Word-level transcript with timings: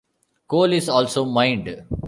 Coal 0.47 0.73
is 0.73 0.89
also 0.89 1.25
mined. 1.25 1.83